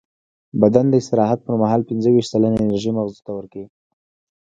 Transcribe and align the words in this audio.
بدن 0.61 0.85
د 0.89 0.93
استراحت 1.01 1.39
پر 1.45 1.55
مهال 1.61 1.81
پینځهویشت 1.89 2.31
سلنه 2.33 2.57
انرژي 2.63 2.91
مغزو 2.97 3.23
ته 3.25 3.31
ورکوي. 3.37 3.67